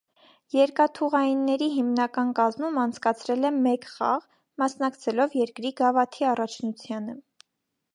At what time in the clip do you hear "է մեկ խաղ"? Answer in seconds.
3.51-4.27